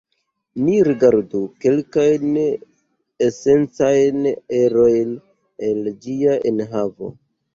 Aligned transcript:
Ni 0.67 0.77
rigardu 0.85 1.41
kelkajn 1.65 2.39
esencajn 3.27 4.25
erojn 4.61 5.13
el 5.69 5.91
ĝia 6.07 6.39
enhavo. 6.53 7.13